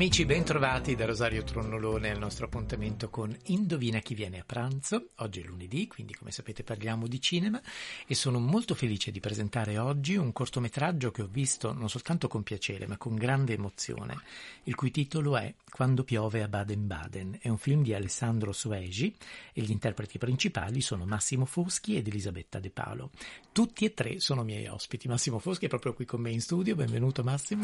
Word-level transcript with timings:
Amici, 0.00 0.24
bentrovati 0.24 0.94
da 0.94 1.04
Rosario 1.04 1.42
Tronnolone 1.42 2.08
al 2.08 2.18
nostro 2.18 2.46
appuntamento 2.46 3.10
con 3.10 3.36
Indovina 3.48 3.98
chi 3.98 4.14
viene 4.14 4.38
a 4.38 4.44
pranzo. 4.46 5.10
Oggi 5.16 5.40
è 5.40 5.44
lunedì, 5.44 5.86
quindi 5.88 6.14
come 6.14 6.30
sapete 6.30 6.62
parliamo 6.62 7.06
di 7.06 7.20
cinema 7.20 7.60
e 8.06 8.14
sono 8.14 8.38
molto 8.38 8.74
felice 8.74 9.10
di 9.10 9.20
presentare 9.20 9.76
oggi 9.76 10.16
un 10.16 10.32
cortometraggio 10.32 11.10
che 11.10 11.20
ho 11.20 11.28
visto 11.30 11.74
non 11.74 11.90
soltanto 11.90 12.28
con 12.28 12.42
piacere 12.42 12.86
ma 12.86 12.96
con 12.96 13.14
grande 13.14 13.52
emozione, 13.52 14.18
il 14.64 14.74
cui 14.74 14.90
titolo 14.90 15.36
è 15.36 15.52
Quando 15.68 16.02
piove 16.02 16.42
a 16.42 16.48
Baden-Baden. 16.48 17.36
È 17.38 17.50
un 17.50 17.58
film 17.58 17.82
di 17.82 17.92
Alessandro 17.92 18.52
Suegi 18.52 19.14
e 19.52 19.60
gli 19.60 19.70
interpreti 19.70 20.16
principali 20.16 20.80
sono 20.80 21.04
Massimo 21.04 21.44
Foschi 21.44 21.96
ed 21.96 22.06
Elisabetta 22.06 22.58
De 22.58 22.70
Palo. 22.70 23.10
Tutti 23.52 23.84
e 23.84 23.92
tre 23.92 24.18
sono 24.18 24.44
miei 24.44 24.66
ospiti. 24.66 25.08
Massimo 25.08 25.38
Foschi 25.38 25.66
è 25.66 25.68
proprio 25.68 25.92
qui 25.92 26.06
con 26.06 26.22
me 26.22 26.30
in 26.30 26.40
studio, 26.40 26.74
benvenuto 26.74 27.22
Massimo. 27.22 27.60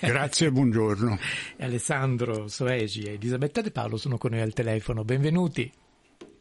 Grazie, 0.00 0.52
buongiorno. 0.52 1.18
Alessandro 1.80 2.46
Soegi 2.46 3.04
e 3.04 3.14
Elisabetta 3.14 3.62
De 3.62 3.70
Paolo 3.70 3.96
sono 3.96 4.18
con 4.18 4.32
noi 4.32 4.42
al 4.42 4.52
telefono. 4.52 5.02
Benvenuti. 5.02 5.72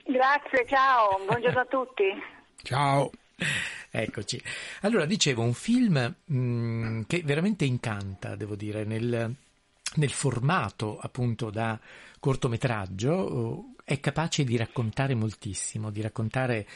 Grazie, 0.05 0.65
ciao, 0.67 1.17
buongiorno 1.25 1.61
a 1.61 1.65
tutti. 1.65 2.03
Ciao. 2.61 3.09
Eccoci. 3.89 4.43
Allora, 4.81 5.05
dicevo, 5.05 5.41
un 5.41 5.53
film 5.53 6.13
mh, 6.25 6.37
mm, 6.37 7.01
che 7.07 7.21
veramente 7.23 7.63
incanta, 7.63 8.35
devo 8.35 8.55
dire, 8.55 8.83
nel, 8.83 9.33
nel 9.95 10.11
formato 10.11 10.99
appunto 10.99 11.49
da 11.49 11.79
cortometraggio, 12.19 13.75
è 13.85 13.97
capace 14.01 14.43
di 14.43 14.57
raccontare 14.57 15.15
moltissimo, 15.15 15.89
di 15.89 16.01
raccontare 16.01 16.67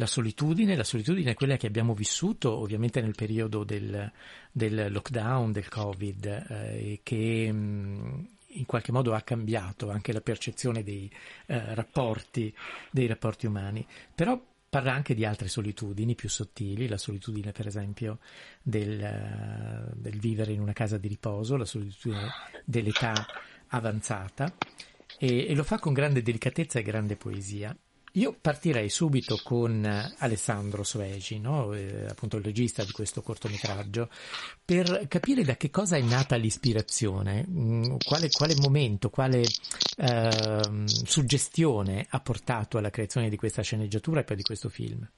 la 0.00 0.06
solitudine, 0.06 0.74
la 0.76 0.84
solitudine 0.84 1.32
è 1.32 1.34
quella 1.34 1.58
che 1.58 1.66
abbiamo 1.66 1.92
vissuto 1.92 2.56
ovviamente 2.56 3.02
nel 3.02 3.14
periodo 3.14 3.64
del, 3.64 4.10
del 4.50 4.90
lockdown, 4.90 5.52
del 5.52 5.68
Covid, 5.68 6.24
eh, 6.24 7.00
che 7.02 7.52
mm, 7.52 8.24
in 8.54 8.64
qualche 8.64 8.92
modo 8.92 9.12
ha 9.12 9.20
cambiato 9.20 9.90
anche 9.90 10.14
la 10.14 10.22
percezione 10.22 10.82
dei, 10.82 11.08
eh, 11.46 11.74
rapporti, 11.74 12.52
dei 12.90 13.06
rapporti 13.06 13.44
umani. 13.44 13.86
Però 14.14 14.42
parla 14.70 14.94
anche 14.94 15.14
di 15.14 15.26
altre 15.26 15.48
solitudini 15.48 16.14
più 16.14 16.30
sottili, 16.30 16.88
la 16.88 16.96
solitudine 16.96 17.52
per 17.52 17.66
esempio 17.66 18.20
del, 18.62 19.92
del, 19.96 20.18
vivere 20.18 20.52
in 20.52 20.60
una 20.60 20.72
casa 20.72 20.96
di 20.96 21.08
riposo, 21.08 21.58
la 21.58 21.66
solitudine 21.66 22.30
dell'età 22.64 23.26
avanzata 23.68 24.50
e, 25.18 25.46
e, 25.46 25.54
lo 25.54 25.62
fa 25.62 25.78
con 25.78 25.92
grande 25.92 26.22
delicatezza 26.22 26.78
e 26.78 26.82
grande 26.82 27.16
poesia. 27.16 27.76
Io 28.14 28.36
partirei 28.40 28.88
subito 28.88 29.40
con 29.42 29.84
eh, 29.84 30.14
Alessandro 30.18 30.82
Suegi, 30.82 31.38
no? 31.38 31.72
eh, 31.74 32.06
appunto 32.08 32.36
il 32.36 32.44
regista 32.44 32.82
di 32.82 32.90
questo 32.90 33.22
cortometraggio, 33.22 34.08
per 34.64 35.06
capire 35.06 35.44
da 35.44 35.56
che 35.56 35.70
cosa 35.70 35.96
è 35.96 36.02
nata 36.02 36.34
l'ispirazione, 36.34 37.46
mm, 37.48 37.96
quale, 38.04 38.28
quale, 38.30 38.56
momento, 38.56 39.10
quale 39.10 39.42
eh, 39.42 40.84
suggestione 41.04 42.06
ha 42.10 42.20
portato 42.20 42.78
alla 42.78 42.90
creazione 42.90 43.28
di 43.28 43.36
questa 43.36 43.62
sceneggiatura 43.62 44.20
e 44.20 44.24
poi 44.24 44.36
di 44.36 44.42
questo 44.42 44.68
film. 44.68 45.08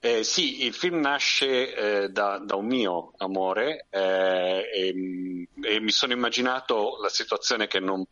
Eh, 0.00 0.22
sì, 0.22 0.64
il 0.64 0.72
film 0.74 1.00
nasce 1.00 1.74
eh, 2.04 2.08
da, 2.10 2.38
da, 2.38 2.54
un 2.54 2.66
mio 2.66 3.12
amore 3.16 3.86
eh, 3.90 4.70
e, 4.72 5.48
e, 5.60 5.80
mi 5.80 5.90
sono 5.90 6.12
immaginato 6.12 6.98
la 7.02 7.08
situazione 7.08 7.66
che 7.66 7.80
non, 7.80 8.04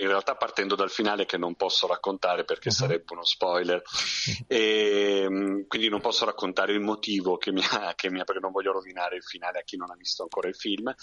in 0.00 0.08
realtà 0.08 0.34
partendo 0.36 0.74
dal 0.74 0.90
finale 0.90 1.26
che 1.26 1.36
non 1.36 1.54
posso 1.54 1.86
raccontare 1.86 2.44
perché 2.44 2.68
uh-huh. 2.68 2.74
sarebbe 2.74 3.12
uno 3.12 3.24
spoiler. 3.24 3.82
E, 4.46 5.26
quindi 5.66 5.88
non 5.88 6.00
posso 6.00 6.24
raccontare 6.24 6.72
il 6.72 6.80
motivo 6.80 7.36
che 7.36 7.52
mi, 7.52 7.62
ha, 7.70 7.94
che 7.94 8.10
mi 8.10 8.20
ha, 8.20 8.24
perché 8.24 8.40
non 8.40 8.52
voglio 8.52 8.72
rovinare 8.72 9.16
il 9.16 9.22
finale 9.22 9.60
a 9.60 9.62
chi 9.62 9.76
non 9.76 9.90
ha 9.90 9.96
visto 9.96 10.22
ancora 10.22 10.48
il 10.48 10.54
film. 10.54 10.94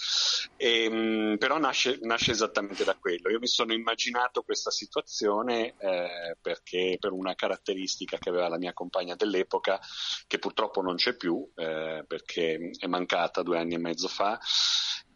E, 0.55 1.35
però 1.37 1.57
nasce, 1.57 1.97
nasce, 2.01 2.31
esattamente 2.31 2.83
da 2.83 2.95
quello. 2.95 3.29
Io 3.29 3.39
mi 3.39 3.47
sono 3.47 3.73
immaginato 3.73 4.43
questa 4.43 4.71
situazione 4.71 5.75
eh, 5.79 6.37
perché 6.39 6.97
per 6.99 7.11
una 7.11 7.33
caratteristica 7.33 8.17
che 8.17 8.29
aveva 8.29 8.47
la 8.47 8.57
mia 8.57 8.73
compagna 8.73 9.15
dell'epoca 9.15 9.79
che 10.27 10.39
purtroppo 10.39 10.81
non 10.81 10.95
c'è 10.95 11.15
più 11.15 11.49
eh, 11.55 12.03
perché 12.07 12.71
è 12.77 12.87
mancata 12.87 13.41
due 13.41 13.57
anni 13.57 13.75
e 13.75 13.79
mezzo 13.79 14.07
fa, 14.07 14.39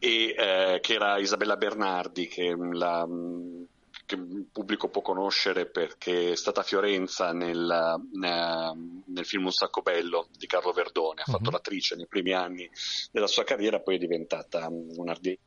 e 0.03 0.35
eh, 0.37 0.79
che 0.81 0.95
era 0.95 1.17
Isabella 1.17 1.55
Bernardi, 1.55 2.27
che, 2.27 2.53
la, 2.57 3.07
che 4.05 4.15
il 4.15 4.47
pubblico 4.51 4.89
può 4.89 5.01
conoscere 5.01 5.65
perché 5.65 6.33
è 6.33 6.35
stata 6.35 6.59
a 6.59 6.63
Fiorenza 6.63 7.31
nel, 7.31 8.01
nel, 8.11 9.25
film 9.25 9.45
Un 9.45 9.51
sacco 9.53 9.81
bello 9.81 10.27
di 10.37 10.45
Carlo 10.45 10.73
Verdone, 10.73 11.21
ha 11.21 11.31
fatto 11.31 11.45
uh-huh. 11.45 11.51
l'attrice 11.51 11.95
nei 11.95 12.07
primi 12.07 12.33
anni 12.33 12.69
della 13.13 13.27
sua 13.27 13.45
carriera, 13.45 13.79
poi 13.79 13.95
è 13.95 13.97
diventata 13.97 14.67
un'ardiente. 14.69 15.41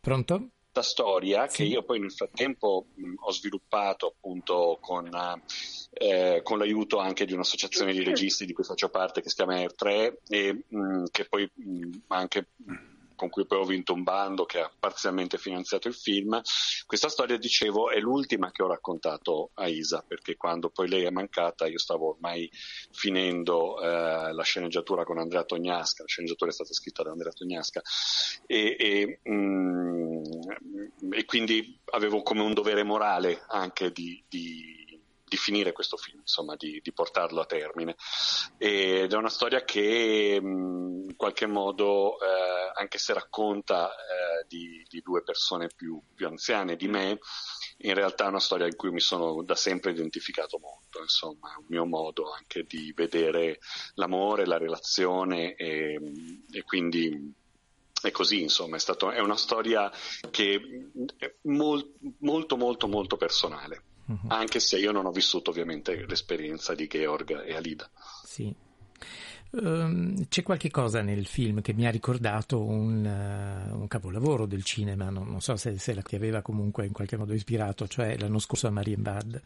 Pronto? 0.00 0.48
Storia 0.82 1.48
sì. 1.48 1.56
che 1.56 1.64
io 1.64 1.82
poi 1.82 2.00
nel 2.00 2.12
frattempo 2.12 2.86
mh, 2.94 3.14
ho 3.18 3.32
sviluppato 3.32 4.06
appunto 4.06 4.78
con 4.80 5.08
eh, 5.98 6.40
con 6.42 6.58
l'aiuto 6.58 6.98
anche 6.98 7.24
di 7.24 7.32
un'associazione 7.32 7.92
di 7.92 8.04
registi 8.04 8.44
di 8.44 8.52
cui 8.52 8.64
faccio 8.64 8.90
parte 8.90 9.22
che 9.22 9.28
si 9.30 9.36
chiama 9.36 9.56
Air3 9.56 10.14
e 10.28 10.64
mh, 10.68 11.04
che 11.10 11.24
poi 11.24 11.50
mh, 11.52 11.90
anche 12.08 12.48
con 13.16 13.28
cui 13.28 13.46
poi 13.46 13.58
ho 13.58 13.64
vinto 13.64 13.92
un 13.92 14.02
bando 14.02 14.44
che 14.44 14.60
ha 14.60 14.70
parzialmente 14.78 15.38
finanziato 15.38 15.88
il 15.88 15.94
film. 15.94 16.40
Questa 16.86 17.08
storia, 17.08 17.36
dicevo, 17.36 17.90
è 17.90 17.98
l'ultima 17.98 18.52
che 18.52 18.62
ho 18.62 18.68
raccontato 18.68 19.50
a 19.54 19.66
Isa, 19.66 20.04
perché 20.06 20.36
quando 20.36 20.70
poi 20.70 20.88
lei 20.88 21.04
è 21.04 21.10
mancata 21.10 21.66
io 21.66 21.78
stavo 21.78 22.10
ormai 22.10 22.48
finendo 22.92 23.80
eh, 23.80 24.32
la 24.32 24.42
sceneggiatura 24.42 25.04
con 25.04 25.18
Andrea 25.18 25.44
Tognasca, 25.44 26.02
la 26.02 26.08
sceneggiatura 26.08 26.50
è 26.50 26.54
stata 26.54 26.72
scritta 26.72 27.02
da 27.02 27.10
Andrea 27.10 27.32
Tognasca, 27.32 27.82
e, 28.46 28.76
e, 28.78 29.20
mh, 29.22 29.34
mm, 29.34 31.12
e 31.12 31.24
quindi 31.24 31.78
avevo 31.86 32.22
come 32.22 32.42
un 32.42 32.54
dovere 32.54 32.82
morale 32.82 33.42
anche 33.48 33.90
di, 33.90 34.22
di 34.28 34.85
di 35.28 35.36
finire 35.36 35.72
questo 35.72 35.96
film, 35.96 36.20
insomma, 36.20 36.54
di, 36.54 36.80
di, 36.82 36.92
portarlo 36.92 37.40
a 37.40 37.46
termine. 37.46 37.96
Ed 38.58 39.12
è 39.12 39.16
una 39.16 39.28
storia 39.28 39.64
che 39.64 40.40
mh, 40.40 41.06
in 41.08 41.16
qualche 41.16 41.46
modo, 41.46 42.18
eh, 42.20 42.72
anche 42.74 42.98
se 42.98 43.12
racconta 43.12 43.90
eh, 43.90 44.46
di, 44.46 44.86
di, 44.88 45.02
due 45.02 45.22
persone 45.24 45.68
più, 45.74 46.00
più, 46.14 46.28
anziane 46.28 46.76
di 46.76 46.86
me, 46.86 47.18
in 47.78 47.94
realtà 47.94 48.26
è 48.26 48.28
una 48.28 48.40
storia 48.40 48.66
in 48.66 48.76
cui 48.76 48.90
mi 48.90 49.00
sono 49.00 49.42
da 49.42 49.56
sempre 49.56 49.90
identificato 49.90 50.58
molto, 50.58 51.00
insomma, 51.00 51.52
è 51.52 51.58
un 51.58 51.66
mio 51.68 51.86
modo 51.86 52.30
anche 52.32 52.62
di 52.62 52.92
vedere 52.94 53.58
l'amore, 53.94 54.46
la 54.46 54.58
relazione 54.58 55.56
e, 55.56 56.00
e 56.52 56.62
quindi 56.62 57.34
è 58.00 58.12
così, 58.12 58.42
insomma, 58.42 58.76
è, 58.76 58.78
stato, 58.78 59.10
è 59.10 59.18
una 59.18 59.36
storia 59.36 59.90
che 60.30 60.60
è 61.16 61.34
mol, 61.42 61.94
molto, 62.18 62.56
molto, 62.56 62.86
molto 62.86 63.16
personale 63.16 63.82
uh-huh. 64.06 64.28
anche 64.28 64.60
se 64.60 64.78
io 64.78 64.92
non 64.92 65.06
ho 65.06 65.12
vissuto 65.12 65.50
ovviamente 65.50 66.06
l'esperienza 66.06 66.74
di 66.74 66.86
Georg 66.86 67.44
e 67.44 67.54
Alida. 67.54 67.90
Sì. 68.24 68.54
Um, 69.48 70.26
c'è 70.28 70.42
qualche 70.42 70.70
cosa 70.70 71.00
nel 71.00 71.24
film 71.24 71.62
che 71.62 71.72
mi 71.72 71.86
ha 71.86 71.90
ricordato 71.90 72.62
un, 72.62 73.04
uh, 73.04 73.74
un 73.78 73.86
capolavoro 73.86 74.44
del 74.44 74.64
cinema, 74.64 75.08
non, 75.08 75.28
non 75.28 75.40
so 75.40 75.56
se, 75.56 75.78
se, 75.78 75.94
la 75.94 76.02
ti 76.02 76.16
aveva 76.16 76.42
comunque 76.42 76.84
in 76.84 76.92
qualche 76.92 77.16
modo 77.16 77.32
ispirato, 77.32 77.86
cioè 77.86 78.18
l'anno 78.18 78.38
scorso 78.38 78.66
a 78.66 78.70
Marienbad. 78.70 79.40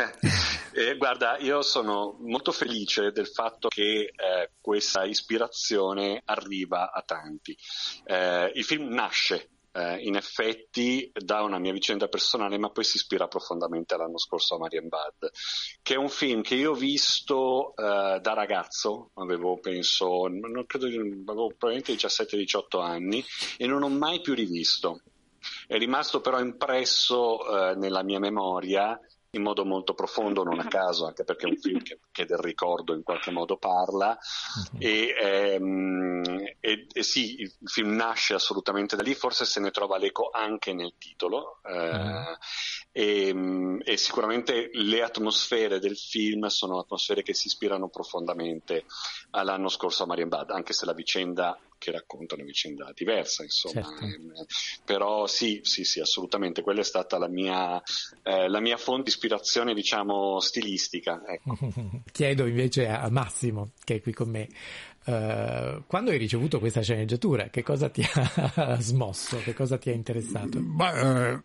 eh, 0.72 0.96
guarda, 0.96 1.36
io 1.38 1.60
sono 1.62 2.16
molto 2.20 2.52
felice 2.52 3.10
del 3.10 3.26
fatto 3.26 3.68
che 3.68 4.12
eh, 4.14 4.50
questa 4.60 5.04
ispirazione 5.04 6.22
arriva 6.24 6.92
a 6.92 7.02
tanti. 7.02 7.56
Eh, 8.04 8.52
il 8.54 8.64
film 8.64 8.88
nasce 8.94 9.55
eh, 9.76 9.98
in 9.98 10.16
effetti 10.16 11.10
da 11.12 11.42
una 11.42 11.58
mia 11.58 11.72
vicenda 11.72 12.08
personale, 12.08 12.58
ma 12.58 12.70
poi 12.70 12.84
si 12.84 12.96
ispira 12.96 13.28
profondamente 13.28 13.94
all'anno 13.94 14.18
scorso 14.18 14.54
a 14.54 14.58
Marian 14.58 14.88
Bad, 14.88 15.30
che 15.82 15.94
è 15.94 15.98
un 15.98 16.08
film 16.08 16.40
che 16.40 16.54
io 16.54 16.70
ho 16.70 16.74
visto 16.74 17.74
eh, 17.76 18.18
da 18.20 18.32
ragazzo, 18.32 19.10
avevo 19.14 19.58
penso, 19.58 20.26
non 20.28 20.64
credo, 20.66 20.86
avevo 20.86 21.48
probabilmente 21.56 21.92
17-18 21.92 22.80
anni 22.80 23.22
e 23.58 23.66
non 23.66 23.82
ho 23.82 23.88
mai 23.88 24.20
più 24.20 24.34
rivisto. 24.34 25.02
È 25.66 25.76
rimasto 25.76 26.20
però 26.20 26.40
impresso 26.40 27.70
eh, 27.70 27.74
nella 27.76 28.02
mia 28.02 28.18
memoria 28.18 28.98
in 29.36 29.42
modo 29.42 29.64
molto 29.64 29.94
profondo, 29.94 30.42
non 30.42 30.58
a 30.58 30.66
caso, 30.68 31.06
anche 31.06 31.24
perché 31.24 31.46
è 31.46 31.50
un 31.50 31.56
film 31.56 31.82
che, 31.82 32.00
che 32.10 32.24
del 32.24 32.38
ricordo 32.38 32.94
in 32.94 33.02
qualche 33.02 33.30
modo 33.30 33.56
parla. 33.56 34.16
Uh-huh. 34.16 34.78
E, 34.80 35.14
ehm, 35.20 36.22
e, 36.96 37.00
e, 37.00 37.02
sì, 37.02 37.40
il 37.40 37.52
film 37.64 37.94
nasce 37.94 38.34
assolutamente 38.34 38.96
da 38.96 39.02
lì, 39.02 39.14
forse 39.14 39.44
se 39.44 39.60
ne 39.60 39.70
trova 39.70 39.98
l'eco 39.98 40.30
anche 40.32 40.72
nel 40.72 40.94
titolo. 40.98 41.60
Eh, 41.64 42.38
e, 42.92 43.80
e, 43.84 43.96
sicuramente 43.96 44.70
le 44.72 45.02
atmosfere 45.02 45.78
del 45.78 45.96
film 45.96 46.46
sono 46.46 46.78
atmosfere 46.78 47.22
che 47.22 47.34
si 47.34 47.48
ispirano 47.48 47.88
profondamente 47.88 48.84
all'anno 49.30 49.68
scorso 49.68 50.04
a 50.04 50.06
Marienbad, 50.06 50.50
anche 50.50 50.72
se 50.72 50.86
la 50.86 50.94
vicenda 50.94 51.58
che 51.78 51.90
racconta 51.90 52.34
una 52.34 52.44
vicenda 52.44 52.90
diversa, 52.94 53.42
insomma. 53.42 53.82
Certo. 53.82 54.04
Eh, 54.04 54.46
però 54.84 55.26
sì, 55.26 55.60
sì, 55.62 55.84
sì, 55.84 56.00
assolutamente, 56.00 56.62
quella 56.62 56.80
è 56.80 56.84
stata 56.84 57.18
la 57.18 57.28
mia, 57.28 57.80
eh, 58.22 58.48
la 58.48 58.60
mia 58.60 58.76
fonte 58.76 59.04
di 59.04 59.08
ispirazione, 59.10 59.74
diciamo, 59.74 60.40
stilistica. 60.40 61.22
Ecco. 61.26 61.56
Chiedo 62.12 62.46
invece 62.46 62.88
a 62.88 63.08
Massimo, 63.10 63.72
che 63.84 63.96
è 63.96 64.00
qui 64.00 64.12
con 64.12 64.30
me, 64.30 64.48
Uh, 65.06 65.84
quando 65.86 66.10
hai 66.10 66.18
ricevuto 66.18 66.58
questa 66.58 66.82
sceneggiatura, 66.82 67.48
che 67.48 67.62
cosa 67.62 67.88
ti 67.88 68.02
ha 68.12 68.80
smosso? 68.80 69.38
Che 69.38 69.54
cosa 69.54 69.78
ti 69.78 69.90
ha 69.90 69.92
interessato? 69.92 70.58
Beh, 70.58 71.00
uh, 71.00 71.42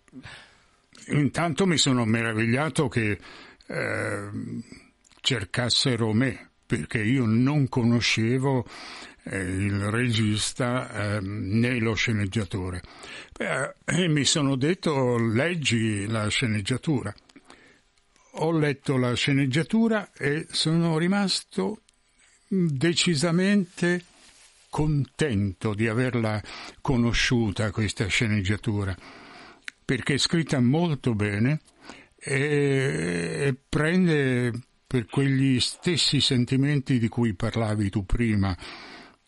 intanto 1.15 1.67
mi 1.67 1.77
sono 1.77 2.03
meravigliato 2.05 2.87
che 2.87 3.19
uh, 3.67 4.63
cercassero 5.21 6.11
me, 6.11 6.49
perché 6.65 7.03
io 7.03 7.25
non 7.25 7.69
conoscevo 7.69 8.65
eh, 9.23 9.37
il 9.37 9.91
regista 9.91 10.89
eh, 11.15 11.19
né 11.21 11.79
lo 11.79 11.93
sceneggiatore. 11.93 12.81
Beh, 13.37 13.75
e 13.85 14.07
mi 14.07 14.23
sono 14.23 14.55
detto 14.55 15.17
leggi 15.17 16.07
la 16.07 16.27
sceneggiatura. 16.27 17.13
Ho 18.35 18.51
letto 18.51 18.97
la 18.97 19.13
sceneggiatura 19.13 20.11
e 20.13 20.47
sono 20.49 20.97
rimasto 20.97 21.81
decisamente 22.53 24.03
contento 24.69 25.73
di 25.73 25.87
averla 25.87 26.41
conosciuta 26.81 27.71
questa 27.71 28.07
sceneggiatura 28.07 28.95
perché 29.91 30.13
è 30.13 30.17
scritta 30.17 30.59
molto 30.61 31.13
bene 31.15 31.59
e, 32.17 33.53
prende 33.67 34.51
per 34.87 35.05
quegli 35.05 35.59
stessi 35.59 36.21
sentimenti 36.21 36.99
di 36.99 37.07
cui 37.07 37.33
parlavi 37.33 37.89
tu 37.89 38.05
prima, 38.05 38.55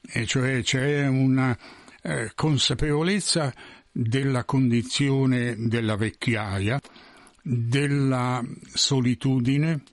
e 0.02 0.26
cioè 0.26 0.62
c'è 0.62 1.08
una 1.08 1.58
eh, 2.02 2.32
consapevolezza 2.34 3.54
della 3.92 4.46
condizione 4.46 5.56
della 5.58 5.98
vecchiaia, 5.98 6.80
della 7.42 8.42
solitudine 8.74 9.84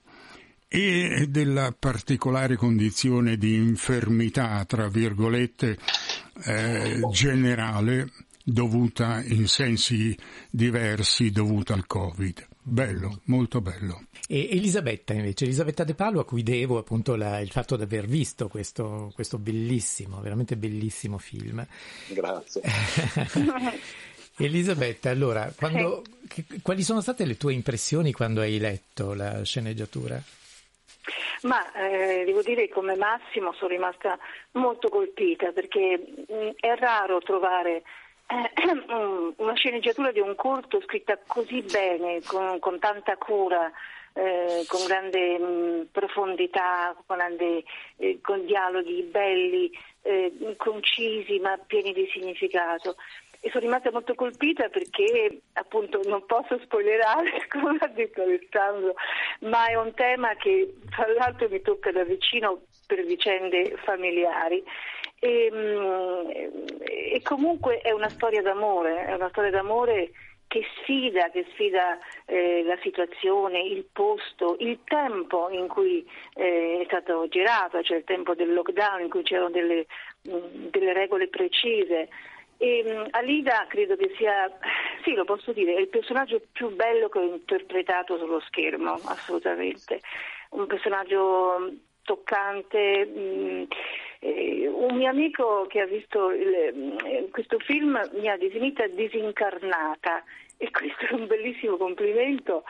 e 0.73 1.27
della 1.27 1.75
particolare 1.77 2.55
condizione 2.55 3.35
di 3.35 3.55
infermità, 3.55 4.63
tra 4.63 4.87
virgolette, 4.87 5.77
eh, 6.45 7.01
generale 7.11 8.09
dovuta 8.41 9.21
in 9.21 9.49
sensi 9.49 10.17
diversi 10.49 11.29
dovuta 11.29 11.73
al 11.73 11.85
Covid. 11.85 12.47
Bello, 12.63 13.19
molto 13.25 13.59
bello. 13.59 14.05
E 14.29 14.47
Elisabetta 14.51 15.11
invece, 15.11 15.43
Elisabetta 15.43 15.83
De 15.83 15.93
Palo 15.93 16.21
a 16.21 16.25
cui 16.25 16.41
devo 16.41 16.77
appunto 16.77 17.15
la, 17.15 17.41
il 17.41 17.51
fatto 17.51 17.75
di 17.75 17.83
aver 17.83 18.05
visto 18.05 18.47
questo, 18.47 19.11
questo, 19.13 19.37
bellissimo, 19.37 20.21
veramente 20.21 20.55
bellissimo 20.55 21.17
film. 21.17 21.67
Grazie. 22.07 22.61
Elisabetta, 24.37 25.09
allora, 25.09 25.51
quando, 25.53 26.01
sì. 26.29 26.45
che, 26.45 26.61
quali 26.61 26.83
sono 26.83 27.01
state 27.01 27.25
le 27.25 27.35
tue 27.35 27.51
impressioni 27.51 28.13
quando 28.13 28.39
hai 28.39 28.57
letto 28.57 29.13
la 29.13 29.43
sceneggiatura? 29.43 30.23
Ma 31.43 31.71
eh, 31.73 32.23
devo 32.25 32.41
dire 32.41 32.67
che 32.67 32.73
come 32.73 32.95
Massimo 32.95 33.53
sono 33.53 33.69
rimasta 33.69 34.17
molto 34.53 34.89
colpita 34.89 35.51
perché 35.51 35.97
mh, 36.27 36.33
mm, 36.33 36.49
è 36.59 36.75
raro 36.75 37.19
trovare 37.19 37.83
eh, 38.27 38.51
una 39.37 39.53
sceneggiatura 39.53 40.11
di 40.11 40.19
un 40.19 40.35
corto 40.35 40.81
scritta 40.81 41.19
così 41.27 41.61
bene, 41.61 42.21
con, 42.25 42.59
con 42.59 42.79
tanta 42.79 43.17
cura, 43.17 43.71
eh, 44.13 44.63
con 44.67 44.85
grande 44.85 45.37
mh, 45.37 45.43
mm, 45.43 45.81
profondità, 45.91 46.95
con, 47.05 47.17
grande, 47.17 47.63
eh, 47.97 48.19
con, 48.21 48.45
dialoghi 48.45 49.03
belli, 49.03 49.71
eh, 50.03 50.55
concisi 50.57 51.39
ma 51.39 51.57
pieni 51.57 51.93
di 51.93 52.07
significato. 52.11 52.95
E 53.43 53.49
sono 53.49 53.63
rimasta 53.65 53.91
molto 53.91 54.13
colpita 54.13 54.69
perché 54.69 55.41
appunto 55.53 55.99
non 56.05 56.23
posso 56.27 56.59
spoilerare, 56.59 57.47
come 57.49 57.77
ha 57.79 57.87
detto 57.87 58.21
Alessandro, 58.21 58.93
ma 59.41 59.65
è 59.65 59.75
un 59.75 59.93
tema 59.95 60.35
che 60.35 60.75
tra 60.91 61.07
l'altro 61.07 61.49
mi 61.49 61.59
tocca 61.61 61.91
da 61.91 62.03
vicino 62.03 62.61
per 62.85 63.03
vicende 63.03 63.75
familiari. 63.83 64.63
E, 65.19 65.49
mm, 65.51 66.29
e, 66.79 67.21
comunque 67.23 67.79
è 67.79 67.91
una 67.91 68.09
storia 68.09 68.41
d'amore, 68.41 69.05
è 69.05 69.13
una 69.13 69.29
storia 69.29 69.51
d'amore 69.51 70.11
che 70.51 70.65
sfida, 70.81 71.29
che 71.29 71.45
sfida 71.51 71.97
eh, 72.25 72.61
la 72.63 72.77
situazione, 72.81 73.61
il 73.61 73.85
posto, 73.89 74.57
il 74.59 74.79
tempo 74.83 75.49
in 75.49 75.67
cui 75.69 76.05
eh, 76.35 76.79
è 76.81 76.83
stato 76.87 77.25
girato, 77.29 77.81
cioè 77.81 77.97
il 77.97 78.03
tempo 78.03 78.35
del 78.35 78.51
lockdown 78.51 78.99
in 78.99 79.09
cui 79.09 79.23
c'erano 79.23 79.49
delle, 79.49 79.85
mh, 80.23 80.35
mm, 80.35 80.65
delle 80.71 80.91
regole 80.91 81.29
precise. 81.29 82.09
E, 82.61 82.83
mh, 82.85 82.89
mm, 82.91 83.05
Alida 83.09 83.65
credo 83.67 83.95
che 83.95 84.13
sia, 84.15 84.47
sì 85.03 85.15
lo 85.15 85.23
posso 85.23 85.51
dire, 85.51 85.73
il 85.73 85.87
personaggio 85.87 86.39
più 86.51 86.69
bello 86.75 87.09
che 87.09 87.17
ho 87.17 87.23
interpretato 87.23 88.19
sullo 88.19 88.39
schermo, 88.41 88.99
assolutamente. 89.05 89.99
Un 90.51 90.67
personaggio 90.67 91.73
toccante. 92.03 93.05
Mh, 93.05 93.67
eh, 94.19 94.67
un 94.67 94.95
mio 94.95 95.09
amico 95.09 95.65
che 95.67 95.79
ha 95.79 95.87
visto 95.87 96.29
il, 96.29 96.53
eh, 96.53 97.29
questo 97.31 97.57
film 97.57 97.99
mi 98.13 98.29
ha 98.29 98.37
definita 98.37 98.85
disincarnata 98.85 100.23
e 100.57 100.69
questo 100.69 101.05
è 101.07 101.13
un 101.13 101.25
bellissimo 101.25 101.77
complimento 101.77 102.63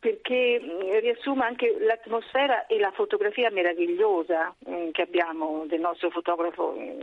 perché 0.00 0.60
mm, 0.60 0.98
riassume 0.98 1.44
anche 1.44 1.76
l'atmosfera 1.78 2.66
e 2.66 2.80
la 2.80 2.90
fotografia 2.90 3.50
meravigliosa 3.52 4.52
mm, 4.68 4.90
che 4.90 5.02
abbiamo 5.02 5.64
del 5.68 5.78
nostro 5.78 6.10
fotografo 6.10 6.74
mm, 6.76 7.00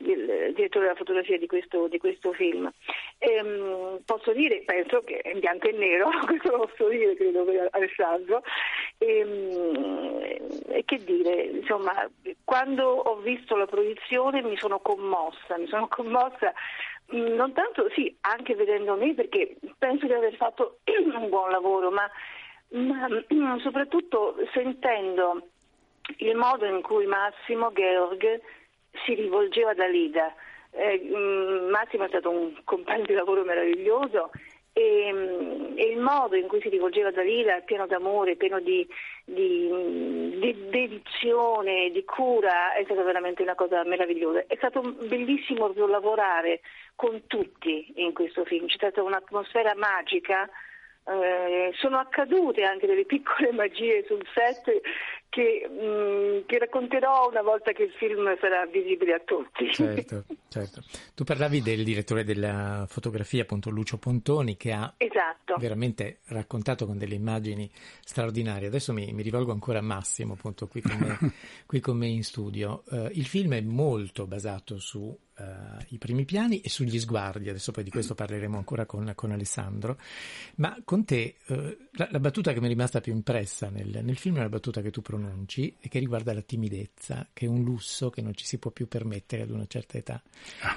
il 0.00 0.52
direttore 0.54 0.86
della 0.86 0.96
fotografia 0.96 1.38
di 1.38 1.46
questo, 1.46 1.88
di 1.88 1.98
questo 1.98 2.32
film. 2.32 2.70
E, 3.18 3.42
um, 3.42 4.00
posso 4.04 4.32
dire, 4.32 4.62
penso 4.64 5.02
che 5.02 5.20
in 5.24 5.40
bianco 5.40 5.68
e 5.68 5.72
nero, 5.72 6.10
questo 6.24 6.50
lo 6.56 6.66
posso 6.66 6.88
dire, 6.88 7.14
credo, 7.16 7.44
per 7.44 7.68
Alessandro. 7.70 8.42
E, 8.98 10.40
e 10.68 10.84
che 10.84 10.98
dire, 11.04 11.42
insomma, 11.42 12.08
quando 12.44 12.84
ho 12.84 13.16
visto 13.16 13.56
la 13.56 13.66
proiezione 13.66 14.42
mi 14.42 14.56
sono 14.56 14.80
commossa, 14.80 15.58
mi 15.58 15.66
sono 15.66 15.88
commossa 15.88 16.52
mm, 17.14 17.34
non 17.34 17.52
tanto, 17.52 17.88
sì, 17.94 18.14
anche 18.22 18.54
vedendo 18.54 18.96
me, 18.96 19.14
perché 19.14 19.56
penso 19.78 20.06
di 20.06 20.12
aver 20.12 20.34
fatto 20.36 20.78
un 21.14 21.28
buon 21.28 21.50
lavoro, 21.50 21.90
ma, 21.90 22.08
ma 22.70 23.58
soprattutto 23.60 24.36
sentendo 24.52 25.48
il 26.18 26.34
modo 26.34 26.64
in 26.64 26.82
cui 26.82 27.06
Massimo 27.06 27.72
Georg 27.72 28.40
si 29.04 29.14
rivolgeva 29.14 29.70
ad 29.70 29.80
Alida. 29.80 30.34
Eh, 30.72 31.00
mm, 31.04 31.68
Massimo 31.70 32.04
è 32.04 32.08
stato 32.08 32.30
un 32.30 32.54
compagno 32.64 33.04
di 33.04 33.14
lavoro 33.14 33.42
meraviglioso 33.42 34.30
e, 34.72 35.10
mm, 35.12 35.76
e, 35.76 35.90
il 35.90 35.98
modo 35.98 36.36
in 36.36 36.46
cui 36.46 36.60
si 36.60 36.68
rivolgeva 36.68 37.08
ad 37.08 37.18
Alida, 37.18 37.60
pieno 37.60 37.86
d'amore, 37.86 38.36
pieno 38.36 38.60
di, 38.60 38.86
di, 39.24 39.68
di, 40.38 40.68
dedizione, 40.70 41.90
di 41.90 42.04
cura, 42.04 42.74
è 42.74 42.84
stata 42.84 43.02
veramente 43.02 43.42
una 43.42 43.54
cosa 43.54 43.82
meravigliosa. 43.84 44.44
È 44.46 44.56
stato 44.56 44.80
bellissimo 44.80 45.72
lavorare 45.86 46.60
con 46.94 47.26
tutti 47.26 47.92
in 47.96 48.12
questo 48.12 48.44
film, 48.44 48.66
c'è 48.66 48.76
stata 48.76 49.02
un'atmosfera 49.02 49.74
magica. 49.76 50.48
Eh, 51.02 51.72
sono 51.76 51.98
accadute 51.98 52.62
anche 52.62 52.86
delle 52.86 53.06
piccole 53.06 53.50
magie 53.56 54.04
sul 54.06 54.24
set 54.34 54.80
che, 55.30 55.66
mh, 55.66 55.84
mm, 55.84 56.46
che, 56.46 56.58
racconterò 56.58 57.28
una 57.28 57.40
volta 57.40 57.72
che 57.72 57.84
il 57.84 57.92
film 57.92 58.36
sarà 58.38 58.66
visibile 58.66 59.14
a 59.14 59.20
tutti. 59.24 59.72
Certo, 59.72 60.24
certo. 60.50 60.82
Tu 61.14 61.24
parlavi 61.24 61.62
del 61.62 61.84
direttore 61.84 62.24
della 62.24 62.84
fotografia, 62.88 63.42
appunto 63.42 63.70
Lucio 63.70 63.96
Pontoni, 63.96 64.56
che 64.56 64.72
ha 64.72 64.92
esatto. 64.96 65.56
veramente 65.56 66.18
raccontato 66.26 66.84
con 66.84 66.98
delle 66.98 67.14
immagini 67.14 67.70
straordinarie. 68.04 68.66
Adesso 68.66 68.92
mi, 68.92 69.12
mi 69.12 69.22
rivolgo 69.22 69.52
ancora 69.52 69.78
a 69.78 69.82
Massimo, 69.82 70.34
appunto, 70.34 70.66
qui 70.66 70.82
con 70.82 70.98
me, 70.98 71.16
qui 71.64 71.80
con 71.80 71.96
me 71.96 72.08
in 72.08 72.24
studio. 72.24 72.82
Uh, 72.90 73.08
il 73.12 73.24
film 73.24 73.54
è 73.54 73.60
molto 73.60 74.26
basato 74.26 74.78
su 74.78 75.16
uh, 75.40 75.84
i 75.88 75.98
primi 75.98 76.24
piani 76.24 76.60
e 76.60 76.68
sugli 76.68 76.98
sguardi, 76.98 77.48
adesso 77.48 77.72
poi 77.72 77.84
di 77.84 77.90
questo 77.90 78.14
parleremo 78.14 78.56
ancora 78.56 78.86
con, 78.86 79.12
con 79.14 79.32
Alessandro, 79.32 79.98
ma 80.56 80.76
con 80.84 81.04
te 81.04 81.36
uh, 81.46 81.76
la, 81.92 82.08
la, 82.10 82.20
battuta 82.20 82.52
che 82.52 82.60
mi 82.60 82.66
è 82.66 82.68
rimasta 82.68 83.00
più 83.00 83.12
impressa 83.12 83.70
nel, 83.70 84.00
nel, 84.02 84.16
film 84.16 84.36
è 84.36 84.40
la 84.40 84.48
battuta 84.48 84.80
che 84.80 84.90
tu 84.90 85.00
pronunci 85.00 85.76
e 85.80 85.88
che 85.88 85.98
riguarda 85.98 86.32
la 86.32 86.42
timidezza, 86.42 87.26
che 87.32 87.46
è 87.46 87.48
un 87.48 87.62
lusso 87.62 88.10
che 88.10 88.20
non 88.20 88.34
ci 88.34 88.44
si 88.44 88.58
può 88.58 88.70
più 88.70 88.86
permettere 88.88 89.42
ad 89.42 89.50
una 89.50 89.66
certa 89.66 89.98
età. 89.98 90.22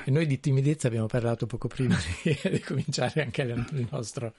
E 0.05 0.11
noi 0.11 0.25
di 0.25 0.39
timidezza 0.39 0.87
abbiamo 0.87 1.07
parlato 1.07 1.45
poco 1.45 1.67
prima 1.67 1.97
di, 2.23 2.37
di 2.49 2.59
cominciare 2.59 3.21
anche 3.21 3.41
il 3.41 3.87
nostro... 3.91 4.33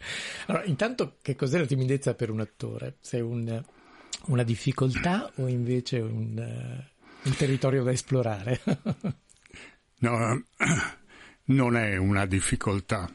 Allora, 0.46 0.64
intanto 0.64 1.16
che 1.20 1.36
cos'è 1.36 1.58
la 1.58 1.66
timidezza 1.66 2.14
per 2.14 2.30
un 2.30 2.40
attore? 2.40 2.96
Se 3.00 3.18
è 3.18 3.20
un, 3.20 3.62
una 4.26 4.42
difficoltà 4.42 5.30
o 5.36 5.46
invece 5.48 5.98
un, 5.98 6.82
un 7.22 7.36
territorio 7.36 7.82
da 7.82 7.92
esplorare? 7.92 8.60
No, 10.04 10.38
non 11.44 11.76
è 11.78 11.96
una 11.96 12.26
difficoltà, 12.26 13.10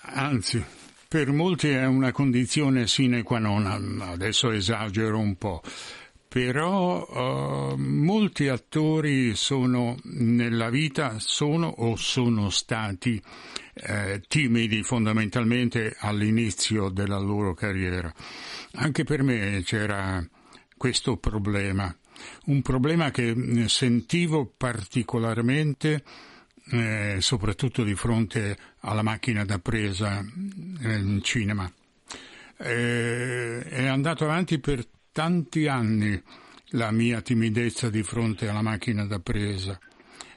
anzi, 0.00 0.64
per 1.06 1.32
molti 1.32 1.68
è 1.68 1.84
una 1.84 2.12
condizione 2.12 2.86
sine 2.86 3.22
qua 3.22 3.40
non, 3.40 4.00
adesso 4.00 4.50
esagero 4.52 5.18
un 5.18 5.36
po', 5.36 5.60
però 6.26 7.04
uh, 7.04 7.76
molti 7.76 8.48
attori 8.48 9.34
sono 9.34 9.98
nella 10.04 10.70
vita, 10.70 11.18
sono 11.18 11.66
o 11.66 11.94
sono 11.96 12.48
stati 12.48 13.22
eh, 13.74 14.22
timidi 14.26 14.82
fondamentalmente 14.82 15.94
all'inizio 15.98 16.88
della 16.88 17.18
loro 17.18 17.52
carriera. 17.52 18.10
Anche 18.76 19.04
per 19.04 19.22
me 19.22 19.60
c'era 19.62 20.26
questo 20.74 21.18
problema 21.18 21.94
un 22.46 22.62
problema 22.62 23.10
che 23.10 23.34
mm, 23.34 23.64
sentivo 23.64 24.52
particolarmente 24.56 26.02
eh, 26.70 27.16
soprattutto 27.20 27.82
di 27.84 27.94
fronte 27.94 28.56
alla 28.80 29.02
macchina 29.02 29.44
da 29.44 29.58
presa 29.58 30.20
eh, 30.20 30.96
in 30.96 31.20
cinema. 31.22 31.70
Eh, 32.56 33.62
è 33.62 33.86
andato 33.86 34.24
avanti 34.24 34.58
per 34.58 34.86
tanti 35.12 35.66
anni 35.66 36.20
la 36.68 36.90
mia 36.90 37.20
timidezza 37.20 37.90
di 37.90 38.02
fronte 38.02 38.48
alla 38.48 38.62
macchina 38.62 39.04
da 39.04 39.18
presa. 39.18 39.78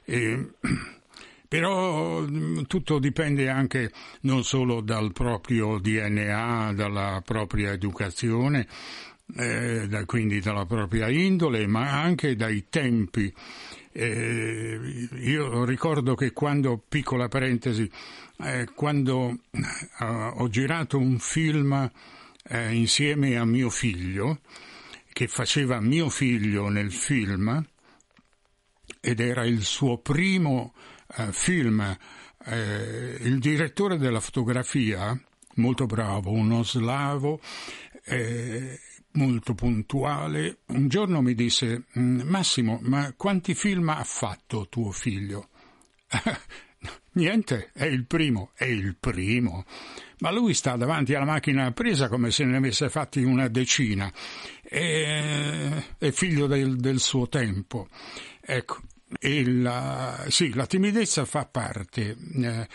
Però 1.48 2.20
mm, 2.20 2.62
tutto 2.66 2.98
dipende 2.98 3.48
anche 3.48 3.90
non 4.22 4.44
solo 4.44 4.82
dal 4.82 5.12
proprio 5.12 5.78
DNA, 5.78 6.74
dalla 6.74 7.22
propria 7.24 7.72
educazione, 7.72 8.66
eh, 9.36 9.86
da, 9.88 10.04
quindi 10.04 10.40
dalla 10.40 10.66
propria 10.66 11.08
indole, 11.08 11.66
ma 11.66 12.00
anche 12.00 12.36
dai 12.36 12.66
tempi. 12.68 13.32
Eh, 13.92 15.08
io 15.20 15.64
ricordo 15.64 16.14
che 16.14 16.32
quando, 16.32 16.82
piccola 16.88 17.28
parentesi, 17.28 17.90
eh, 18.40 18.68
quando 18.74 19.38
eh, 19.50 20.04
ho 20.04 20.48
girato 20.48 20.98
un 20.98 21.18
film 21.18 21.90
eh, 22.44 22.72
insieme 22.74 23.36
a 23.36 23.44
mio 23.44 23.70
figlio, 23.70 24.40
che 25.12 25.26
faceva 25.26 25.80
mio 25.80 26.08
figlio 26.08 26.68
nel 26.68 26.92
film, 26.92 27.64
ed 29.00 29.20
era 29.20 29.44
il 29.44 29.64
suo 29.64 29.98
primo 29.98 30.74
eh, 31.16 31.32
film, 31.32 31.96
il 32.50 33.38
direttore 33.40 33.98
della 33.98 34.20
fotografia, 34.20 35.20
molto 35.56 35.84
bravo, 35.84 36.30
uno 36.30 36.62
slavo, 36.62 37.40
molto 39.18 39.54
puntuale, 39.54 40.58
un 40.66 40.86
giorno 40.86 41.20
mi 41.20 41.34
disse 41.34 41.86
mm, 41.98 42.20
Massimo, 42.20 42.78
ma 42.82 43.12
quanti 43.16 43.54
film 43.54 43.88
ha 43.88 44.04
fatto 44.04 44.68
tuo 44.68 44.92
figlio? 44.92 45.48
Niente, 47.12 47.70
è 47.74 47.84
il 47.84 48.06
primo, 48.06 48.52
è 48.54 48.64
il 48.64 48.94
primo. 48.94 49.64
Ma 50.20 50.30
lui 50.30 50.54
sta 50.54 50.76
davanti 50.76 51.14
alla 51.14 51.24
macchina 51.24 51.72
presa 51.72 52.08
come 52.08 52.30
se 52.30 52.44
ne 52.44 52.56
avesse 52.56 52.88
fatti 52.88 53.22
una 53.24 53.48
decina. 53.48 54.12
È, 54.62 55.68
è 55.98 56.10
figlio 56.12 56.46
del, 56.46 56.76
del, 56.76 57.00
suo 57.00 57.28
tempo. 57.28 57.88
Ecco, 58.40 58.82
la, 59.20 60.26
sì, 60.28 60.54
la 60.54 60.66
timidezza 60.66 61.24
fa 61.24 61.44
parte. 61.46 62.16
Eh, 62.36 62.68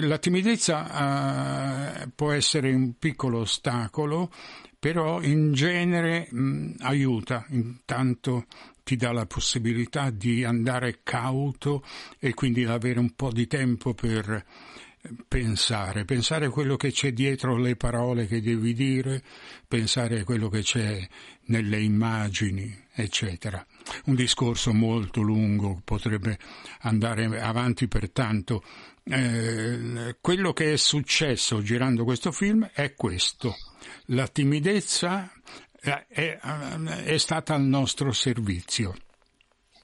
la 0.00 0.18
timidezza 0.18 2.02
eh, 2.02 2.08
può 2.14 2.32
essere 2.32 2.72
un 2.72 2.94
piccolo 2.98 3.40
ostacolo 3.40 4.30
però 4.80 5.20
in 5.20 5.52
genere 5.52 6.26
mh, 6.30 6.76
aiuta, 6.80 7.44
intanto 7.50 8.46
ti 8.82 8.96
dà 8.96 9.12
la 9.12 9.26
possibilità 9.26 10.10
di 10.10 10.42
andare 10.42 11.00
cauto 11.04 11.84
e 12.18 12.32
quindi 12.32 12.64
avere 12.64 12.98
un 12.98 13.14
po' 13.14 13.30
di 13.30 13.46
tempo 13.46 13.92
per 13.92 14.44
pensare, 15.28 16.04
pensare 16.04 16.46
a 16.46 16.50
quello 16.50 16.76
che 16.76 16.92
c'è 16.92 17.12
dietro 17.12 17.56
le 17.56 17.76
parole 17.76 18.26
che 18.26 18.40
devi 18.40 18.74
dire, 18.74 19.22
pensare 19.66 20.20
a 20.20 20.24
quello 20.24 20.48
che 20.48 20.62
c'è 20.62 21.06
nelle 21.46 21.80
immagini, 21.80 22.76
eccetera. 22.92 23.64
Un 24.06 24.14
discorso 24.14 24.72
molto 24.72 25.20
lungo 25.20 25.80
potrebbe 25.84 26.38
andare 26.80 27.24
avanti 27.40 27.88
per 27.88 28.10
tanto. 28.10 28.62
Eh, 29.02 30.16
quello 30.20 30.52
che 30.52 30.74
è 30.74 30.76
successo 30.76 31.62
girando 31.62 32.04
questo 32.04 32.32
film 32.32 32.68
è 32.72 32.94
questo. 32.94 33.54
La 34.06 34.28
timidezza 34.28 35.30
è, 35.80 36.06
è, 36.08 36.38
è 36.38 37.18
stata 37.18 37.54
al 37.54 37.62
nostro 37.62 38.12
servizio. 38.12 38.94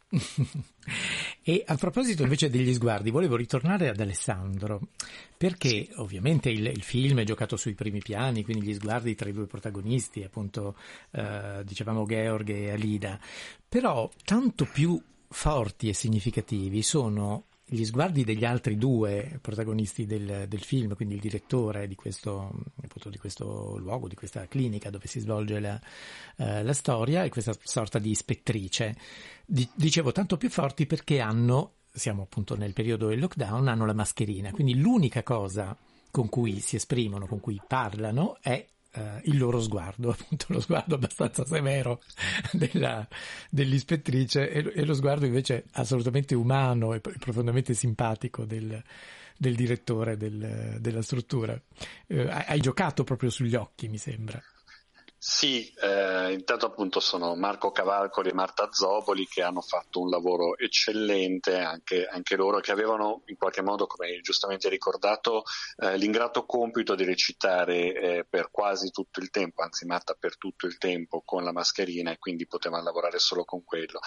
e 1.42 1.64
a 1.66 1.74
proposito 1.76 2.22
invece 2.22 2.48
degli 2.48 2.72
sguardi, 2.72 3.10
volevo 3.10 3.36
ritornare 3.36 3.88
ad 3.88 3.98
Alessandro, 3.98 4.88
perché 5.36 5.88
ovviamente 5.96 6.50
il, 6.50 6.66
il, 6.66 6.82
film 6.82 7.20
è 7.20 7.24
giocato 7.24 7.56
sui 7.56 7.74
primi 7.74 8.00
piani, 8.00 8.44
quindi 8.44 8.66
gli 8.66 8.74
sguardi 8.74 9.14
tra 9.14 9.28
i 9.28 9.32
due 9.32 9.46
protagonisti, 9.46 10.22
appunto 10.22 10.76
eh, 11.10 11.62
dicevamo 11.64 12.04
Georg 12.04 12.48
e 12.50 12.70
Alida, 12.70 13.18
però 13.68 14.08
tanto 14.24 14.64
più 14.64 15.00
forti 15.28 15.88
e 15.88 15.94
significativi 15.94 16.82
sono 16.82 17.46
gli 17.68 17.84
sguardi 17.84 18.22
degli 18.22 18.44
altri 18.44 18.76
due 18.76 19.38
protagonisti 19.40 20.06
del, 20.06 20.46
del 20.46 20.62
film, 20.62 20.94
quindi 20.94 21.14
il 21.14 21.20
direttore 21.20 21.88
di 21.88 21.96
questo, 21.96 22.52
appunto, 22.80 23.10
di 23.10 23.18
questo, 23.18 23.76
luogo, 23.78 24.06
di 24.06 24.14
questa 24.14 24.46
clinica 24.46 24.88
dove 24.88 25.08
si 25.08 25.18
svolge 25.18 25.58
la, 25.58 25.80
eh, 26.36 26.62
la 26.62 26.72
storia 26.72 27.24
e 27.24 27.28
questa 27.28 27.56
sorta 27.60 27.98
di 27.98 28.10
ispettrice. 28.10 28.96
Di, 29.44 29.68
dicevo 29.74 30.12
tanto 30.12 30.36
più 30.36 30.48
forti 30.48 30.86
perché 30.86 31.18
hanno, 31.18 31.72
siamo 31.90 32.22
appunto 32.22 32.56
nel 32.56 32.72
periodo 32.72 33.08
del 33.08 33.18
lockdown, 33.18 33.66
hanno 33.66 33.84
la 33.84 33.94
mascherina, 33.94 34.52
quindi 34.52 34.78
l'unica 34.78 35.24
cosa 35.24 35.76
con 36.12 36.28
cui 36.28 36.60
si 36.60 36.76
esprimono, 36.76 37.26
con 37.26 37.40
cui 37.40 37.60
parlano 37.66 38.38
è 38.40 38.64
eh, 38.96 39.20
il 39.24 39.38
loro 39.38 39.60
sguardo, 39.60 40.10
appunto 40.18 40.46
lo 40.48 40.60
sguardo 40.60 40.94
abbastanza 40.94 41.44
severo 41.44 42.00
della, 42.52 43.06
dell'ispettrice 43.50 44.50
e, 44.50 44.72
e, 44.74 44.84
lo 44.84 44.94
sguardo 44.94 45.26
invece 45.26 45.66
assolutamente 45.72 46.34
umano 46.34 46.94
e, 46.94 47.00
profondamente 47.00 47.74
simpatico 47.74 48.44
del, 48.44 48.82
del 49.36 49.54
direttore 49.54 50.16
del, 50.16 50.78
della 50.80 51.02
struttura. 51.02 51.60
Eh, 52.06 52.28
hai 52.28 52.60
giocato 52.60 53.04
proprio 53.04 53.30
sugli 53.30 53.54
occhi, 53.54 53.88
mi 53.88 53.98
sembra. 53.98 54.42
Sì, 55.28 55.68
eh, 55.82 56.32
intanto 56.34 56.66
appunto 56.66 57.00
sono 57.00 57.34
Marco 57.34 57.72
Cavalcoli 57.72 58.28
e 58.28 58.32
Marta 58.32 58.68
Zoboli 58.70 59.26
che 59.26 59.42
hanno 59.42 59.60
fatto 59.60 59.98
un 60.00 60.08
lavoro 60.08 60.56
eccellente, 60.56 61.58
anche, 61.58 62.06
anche 62.06 62.36
loro 62.36 62.60
che 62.60 62.70
avevano 62.70 63.22
in 63.26 63.36
qualche 63.36 63.60
modo, 63.60 63.88
come 63.88 64.20
giustamente 64.20 64.68
ricordato, 64.68 65.42
eh, 65.78 65.96
l'ingrato 65.96 66.46
compito 66.46 66.94
di 66.94 67.02
recitare 67.02 67.92
eh, 67.92 68.24
per 68.24 68.52
quasi 68.52 68.92
tutto 68.92 69.18
il 69.18 69.30
tempo, 69.30 69.62
anzi 69.62 69.84
Marta 69.84 70.14
per 70.14 70.38
tutto 70.38 70.68
il 70.68 70.78
tempo 70.78 71.22
con 71.24 71.42
la 71.42 71.52
mascherina 71.52 72.12
e 72.12 72.18
quindi 72.18 72.46
potevano 72.46 72.84
lavorare 72.84 73.18
solo 73.18 73.44
con 73.44 73.64
quello. 73.64 73.98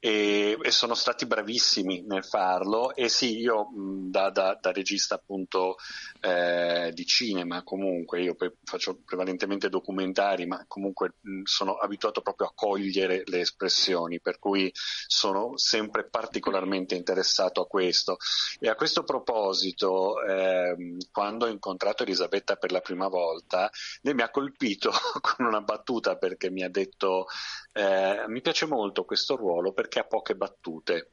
E, 0.00 0.58
e 0.60 0.70
sono 0.70 0.94
stati 0.94 1.26
bravissimi 1.26 2.04
nel 2.06 2.24
farlo 2.24 2.94
e 2.94 3.08
sì, 3.08 3.38
io 3.38 3.68
da, 3.74 4.30
da, 4.30 4.58
da, 4.60 4.72
regista 4.72 5.14
appunto 5.14 5.76
eh, 6.20 6.90
di 6.92 7.06
cinema 7.06 7.62
comunque, 7.62 8.22
io 8.22 8.34
faccio 8.64 8.98
prevalentemente 9.04 9.68
documentari, 9.68 10.46
ma 10.54 10.64
comunque 10.68 11.14
sono 11.42 11.74
abituato 11.74 12.20
proprio 12.20 12.48
a 12.48 12.52
cogliere 12.54 13.22
le 13.26 13.40
espressioni, 13.40 14.20
per 14.20 14.38
cui 14.38 14.70
sono 14.74 15.56
sempre 15.56 16.08
particolarmente 16.08 16.94
interessato 16.94 17.62
a 17.62 17.66
questo. 17.66 18.16
E 18.60 18.68
a 18.68 18.76
questo 18.76 19.02
proposito, 19.02 20.22
ehm, 20.22 20.98
quando 21.10 21.46
ho 21.46 21.48
incontrato 21.48 22.04
Elisabetta 22.04 22.56
per 22.56 22.70
la 22.70 22.80
prima 22.80 23.08
volta, 23.08 23.70
lei 24.02 24.14
mi 24.14 24.22
ha 24.22 24.30
colpito 24.30 24.90
con 25.20 25.46
una 25.46 25.60
battuta 25.60 26.16
perché 26.16 26.50
mi 26.50 26.62
ha 26.62 26.70
detto 26.70 27.26
eh, 27.72 28.24
mi 28.28 28.40
piace 28.40 28.66
molto 28.66 29.04
questo 29.04 29.34
ruolo 29.34 29.72
perché 29.72 29.98
ha 29.98 30.04
poche 30.04 30.36
battute, 30.36 31.10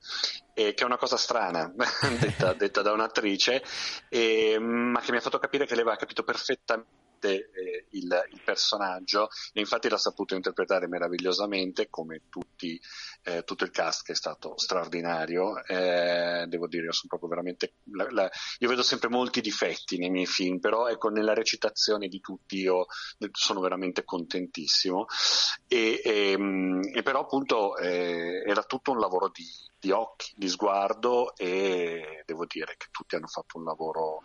che 0.54 0.74
è 0.76 0.84
una 0.84 0.98
cosa 0.98 1.18
strana, 1.18 1.72
detta, 2.20 2.54
detta, 2.54 2.82
da 2.82 2.92
un'attrice, 2.92 3.64
eh, 4.10 4.60
ma 4.60 5.00
che 5.00 5.12
mi 5.12 5.18
ha 5.18 5.22
fatto 5.22 5.40
capire 5.40 5.66
che 5.66 5.74
lei 5.74 5.82
aveva 5.82 5.98
capito 5.98 6.24
perfettamente 6.24 7.00
eh, 7.30 7.86
il, 7.92 8.28
il, 8.32 8.42
personaggio 8.44 9.30
e 9.54 9.60
infatti 9.60 9.90
l'ha 9.90 9.98
saputo 9.98 10.36
interpretare 10.36 10.88
meravigliosamente 10.88 11.90
come 11.90 12.24
tutti, 12.30 12.80
eh, 13.24 13.44
tutto 13.44 13.64
il 13.64 13.72
cast 13.72 14.04
che 14.04 14.14
è 14.14 14.16
stato 14.16 14.58
straordinario. 14.58 15.64
Eh, 15.66 16.46
devo 16.48 16.68
dire, 16.68 16.86
io 16.86 16.92
sono 16.92 17.10
proprio 17.10 17.30
veramente. 17.30 17.74
La, 17.92 18.08
la, 18.10 18.30
io 18.60 18.70
vedo 18.70 18.84
sempre 18.84 19.10
molti 19.10 19.42
difetti 19.42 19.98
nei 19.98 20.10
miei 20.10 20.26
film, 20.26 20.60
però 20.60 20.88
ecco, 20.88 21.10
nella 21.10 21.34
recitazione 21.34 22.08
di 22.08 22.20
tutti 22.20 22.58
io 22.58 22.86
sono 23.32 23.60
veramente 23.60 24.04
contentissimo. 24.04 25.06
E, 25.68 26.02
e, 26.04 26.32
ehm, 26.32 26.82
e 26.94 27.04
però 27.04 27.22
appunto 27.22 27.78
eh, 27.78 28.44
era 28.46 28.64
tutto 28.64 28.92
un 28.92 29.00
lavoro 29.00 29.30
di 29.30 29.46
di 29.82 29.90
occhi, 29.90 30.32
di 30.36 30.48
sguardo 30.48 31.36
e 31.36 32.22
devo 32.28 32.46
dire 32.46 32.76
che 32.78 32.88
tutti 32.92 33.16
hanno 33.16 33.26
fatto 33.26 33.58
un 33.58 33.64
lavoro 33.64 34.22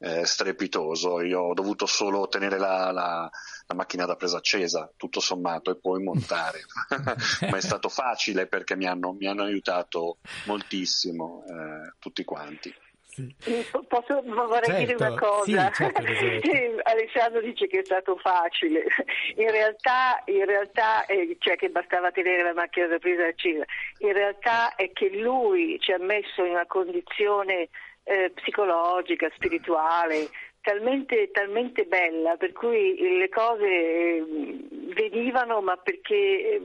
eh, 0.00 0.24
strepitoso. 0.24 1.20
Io 1.20 1.40
ho 1.40 1.54
dovuto 1.54 1.86
solo 1.86 2.26
tenere 2.28 2.58
la, 2.58 2.90
la, 2.90 3.30
la, 3.66 3.74
macchina 3.74 4.06
da 4.06 4.16
presa 4.16 4.38
accesa, 4.38 4.90
tutto 4.96 5.20
sommato, 5.20 5.70
e 5.70 5.76
poi 5.76 6.02
montare. 6.02 6.60
Ma 7.48 7.56
è 7.56 7.60
stato 7.60 7.88
facile 7.88 8.46
perché 8.46 8.76
mi 8.76 8.86
hanno, 8.86 9.12
mi 9.12 9.26
hanno 9.26 9.44
aiutato 9.44 10.18
moltissimo 10.46 11.44
eh, 11.46 11.92
tutti 11.98 12.24
quanti. 12.24 12.74
Sì. 13.10 13.66
Posso, 13.88 14.22
vorrei 14.22 14.62
certo, 14.64 14.84
dire 14.84 14.94
una 14.94 15.18
cosa. 15.18 15.72
Sì, 15.72 15.82
certo, 15.82 16.00
Alessandro 16.88 17.40
dice 17.40 17.66
che 17.66 17.80
è 17.80 17.84
stato 17.84 18.16
facile. 18.16 18.84
In 19.36 19.50
realtà, 19.50 20.22
in 20.26 20.44
realtà 20.44 21.04
eh, 21.06 21.36
cioè 21.38 21.56
che 21.56 21.68
bastava 21.70 22.10
tenere 22.12 22.42
la 22.42 22.54
macchina 22.54 22.86
da 22.86 22.98
presa 22.98 23.26
accesa. 23.26 23.64
In 23.98 24.12
realtà 24.12 24.74
è 24.76 24.90
che 24.92 25.10
lui 25.10 25.78
ci 25.80 25.92
ha 25.92 25.98
messo 25.98 26.44
in 26.44 26.52
una 26.52 26.66
condizione 26.66 27.68
eh, 28.04 28.32
psicologica, 28.34 29.30
spirituale, 29.34 30.28
talmente, 30.60 31.30
talmente 31.30 31.84
bella 31.84 32.36
per 32.36 32.52
cui 32.52 33.18
le 33.18 33.28
cose 33.28 33.66
eh, 33.66 34.24
venivano 34.94 35.60
ma 35.60 35.76
perché 35.76 36.14
eh, 36.14 36.60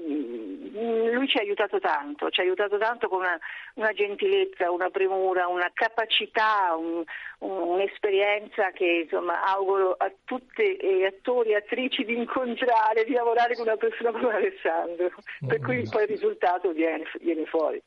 lui 1.11 1.27
ci 1.27 1.37
ha 1.37 1.41
aiutato 1.41 1.79
tanto, 1.79 2.29
ci 2.29 2.41
ha 2.41 2.43
aiutato 2.43 2.77
tanto 2.77 3.07
con 3.07 3.19
una, 3.19 3.39
una 3.75 3.93
gentilezza, 3.93 4.71
una 4.71 4.89
premura, 4.89 5.47
una 5.47 5.71
capacità, 5.73 6.75
un, 6.75 7.03
un'esperienza 7.39 8.71
che 8.71 9.03
insomma, 9.03 9.45
auguro 9.45 9.95
a 9.97 10.11
tutti 10.25 10.77
gli 10.81 11.05
attori 11.05 11.51
e 11.51 11.55
attrici 11.55 12.03
di 12.03 12.17
incontrare, 12.17 13.05
di 13.05 13.13
lavorare 13.13 13.55
con 13.55 13.67
una 13.67 13.77
persona 13.77 14.11
come 14.11 14.33
Alessandro, 14.33 15.11
per 15.47 15.61
cui 15.61 15.87
poi 15.89 16.03
il 16.03 16.09
risultato 16.09 16.71
viene, 16.71 17.05
viene 17.21 17.45
fuori. 17.45 17.81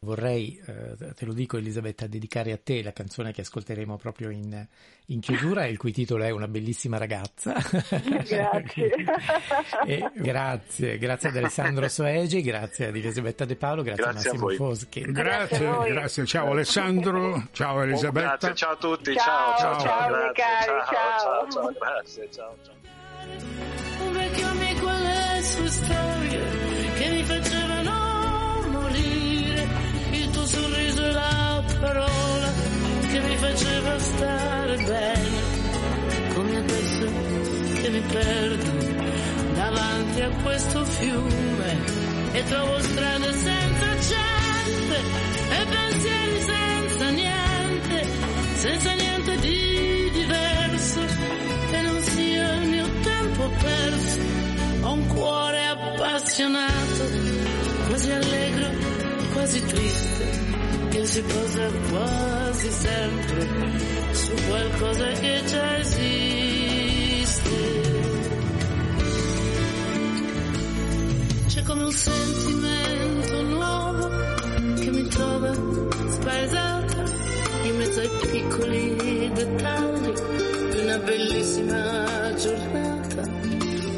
Vorrei, 0.00 0.62
eh, 0.64 1.12
te 1.14 1.24
lo 1.24 1.32
dico 1.32 1.56
Elisabetta, 1.56 2.06
dedicare 2.06 2.52
a 2.52 2.58
te 2.62 2.84
la 2.84 2.92
canzone 2.92 3.32
che 3.32 3.40
ascolteremo 3.40 3.96
proprio 3.96 4.30
in, 4.30 4.64
in 5.06 5.18
chiusura, 5.18 5.66
il 5.66 5.76
cui 5.76 5.90
titolo 5.90 6.22
è 6.22 6.30
Una 6.30 6.46
bellissima 6.46 6.98
ragazza. 6.98 7.54
Grazie. 8.24 8.92
e, 9.84 10.08
grazie, 10.14 10.98
grazie 10.98 11.30
ad 11.30 11.36
Alessandro 11.36 11.88
Soegi, 11.88 12.42
grazie 12.42 12.86
ad 12.86 12.96
Elisabetta 12.96 13.44
De 13.44 13.56
Paolo, 13.56 13.82
grazie, 13.82 14.04
grazie 14.04 14.30
a 14.30 14.32
Massimo 14.34 14.50
Foschi. 14.50 15.00
Grazie, 15.00 15.58
grazie, 15.58 15.92
grazie, 15.92 16.26
ciao 16.26 16.50
Alessandro, 16.52 17.48
ciao 17.50 17.82
Elisabetta. 17.82 18.36
Grazie, 18.36 18.54
ciao 18.54 18.72
a 18.72 18.76
tutti, 18.76 19.14
ciao, 19.14 19.58
ciao, 19.58 19.80
ciao, 19.80 19.80
ciao, 19.80 20.08
grazie, 20.08 20.32
cari, 20.32 20.64
ciao, 20.64 20.84
ciao. 20.86 21.50
ciao, 21.50 21.50
ciao, 21.50 21.72
grazie, 21.72 22.30
ciao, 22.30 22.54
ciao. 22.62 22.76
Parola 31.80 32.52
che 33.08 33.20
mi 33.20 33.36
faceva 33.36 33.98
stare 33.98 34.76
bene, 34.76 36.34
come 36.34 36.56
adesso 36.56 37.06
che 37.80 37.88
mi 37.90 38.00
perdo 38.00 38.70
davanti 39.54 40.20
a 40.20 40.30
questo 40.42 40.84
fiume 40.84 41.78
e 42.32 42.44
trovo 42.44 42.80
strade 42.80 43.32
senza 43.32 43.96
gente 44.12 44.96
e 45.50 45.66
pensieri 45.66 46.40
senza 46.40 47.10
niente, 47.10 48.06
senza 48.54 48.92
niente 48.92 49.36
di 49.38 50.10
diverso 50.12 51.00
che 51.70 51.80
non 51.80 52.00
sia 52.02 52.52
il 52.54 52.68
mio 52.68 52.86
tempo 53.02 53.50
perso. 53.60 54.20
Ho 54.82 54.92
un 54.92 55.06
cuore 55.08 55.66
appassionato, 55.66 57.04
quasi 57.86 58.10
allegro, 58.10 58.70
quasi 59.32 59.64
triste, 59.64 60.47
che 60.98 61.06
si 61.06 61.22
posa 61.22 61.70
quasi 61.90 62.70
sempre 62.70 63.46
su 64.10 64.32
qualcosa 64.48 65.06
che 65.12 65.42
già 65.46 65.78
esiste. 65.78 67.50
C'è 71.46 71.62
come 71.62 71.84
un 71.84 71.92
sentimento 71.92 73.42
nuovo 73.42 74.08
che 74.80 74.90
mi 74.90 75.08
trova 75.08 75.54
spaesata 75.54 77.04
in 77.62 77.76
mezzo 77.76 78.00
ai 78.00 78.10
piccoli 78.32 79.30
dettagli 79.34 80.12
di 80.72 80.78
una 80.80 80.98
bellissima 80.98 82.34
giornata, 82.34 83.22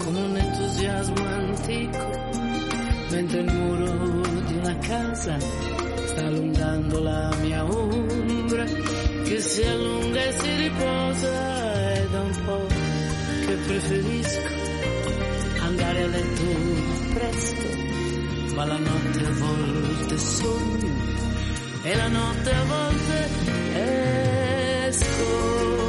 con 0.05 0.17
un 0.17 0.37
entusiasmo 0.37 1.25
antico, 1.25 2.31
mentre 3.09 3.41
il 3.41 3.53
muro 3.55 4.21
di 4.47 4.55
una 4.55 4.77
casa 4.81 5.70
allungando 6.25 7.03
la 7.03 7.35
mia 7.41 7.65
ombra, 7.65 8.65
che 8.65 9.41
si 9.41 9.63
allunga 9.63 10.23
e 10.23 10.33
si 10.33 10.57
riposa, 10.57 11.93
è 11.93 12.07
da 12.11 12.21
un 12.21 12.43
po' 12.45 12.67
che 13.47 13.55
preferisco 13.67 14.41
andare 15.61 16.03
a 16.03 16.07
letto 16.07 16.43
presto, 17.15 18.55
ma 18.55 18.65
la 18.65 18.79
notte 18.79 19.25
a 19.25 19.33
volte 19.33 20.19
sogno 20.19 20.95
e 21.83 21.97
la 21.97 22.09
notte 22.09 22.51
a 22.51 22.65
volte. 22.65 23.29
Esco. 24.89 25.80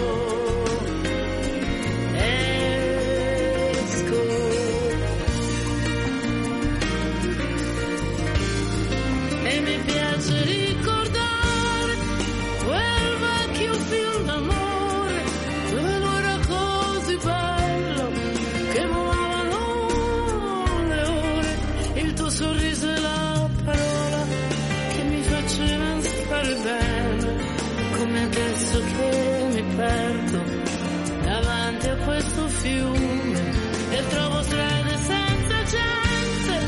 Questo 32.05 32.47
fiume 32.47 33.51
e 33.91 34.07
trovo 34.07 34.41
strade 34.43 34.97
senza 34.97 35.63
gente 35.75 36.59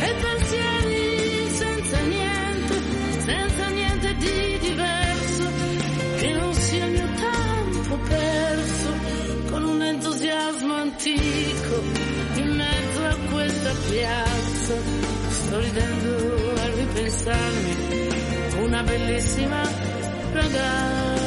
e 0.00 0.14
pensieri 0.14 1.50
senza 1.50 2.00
niente, 2.00 2.74
senza 3.20 3.68
niente 3.68 4.14
di 4.16 4.58
diverso, 4.58 5.50
che 6.18 6.32
non 6.32 6.54
sia 6.54 6.84
il 6.86 6.92
mio 6.92 7.08
tempo 7.14 7.96
perso, 8.08 8.92
con 9.50 9.64
un 9.64 9.82
entusiasmo 9.82 10.74
antico 10.74 11.82
in 12.34 12.50
mezzo 12.56 13.04
a 13.04 13.16
questa 13.30 13.72
piazza, 13.90 14.74
sto 15.28 15.60
ridendo 15.60 16.54
a 16.60 16.66
ripensarmi, 16.74 17.76
una 18.64 18.82
bellissima 18.82 19.62
ragazza. 20.32 21.24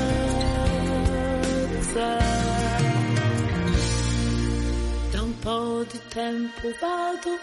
Tempo 6.18 6.74
vado 6.82 7.40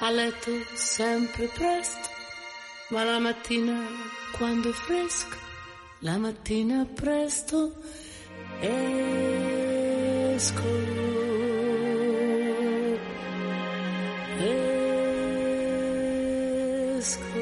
a 0.00 0.10
letto 0.10 0.50
sempre 0.74 1.46
presto, 1.46 2.08
ma 2.88 3.04
la 3.04 3.20
mattina 3.20 3.86
quando 4.36 4.70
è 4.70 4.72
fresco, 4.72 5.36
la 6.00 6.18
mattina 6.18 6.84
presto 6.84 7.72
esco. 8.60 9.80
Esco. 16.98 17.41